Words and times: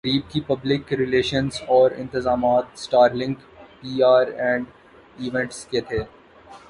تقریب 0.03 0.29
کی 0.29 0.39
پبلک 0.41 0.91
ریلشنزاورانتظامات 0.93 2.65
Star 2.75 3.09
Link 3.13 3.39
P 3.81 4.01
R 4.03 4.27
and 4.39 4.65
events 5.19 5.65
کے 5.65 5.81
تھے 5.81 5.99